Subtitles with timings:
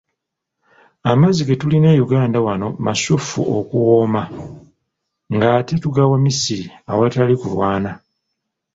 [1.11, 4.23] "Amazzi ge tulina e Uganda wano masuffu okuwooma,
[5.35, 7.91] ng’ate tugawa misiri awatali kulwana."